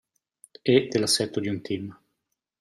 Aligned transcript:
E 0.63 0.87
dell'assetto 0.87 1.39
di 1.39 1.47
un 1.47 1.61
team. 1.61 1.99